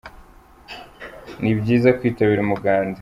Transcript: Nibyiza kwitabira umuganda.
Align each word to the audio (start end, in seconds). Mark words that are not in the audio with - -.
Nibyiza 1.41 1.89
kwitabira 1.97 2.41
umuganda. 2.43 2.99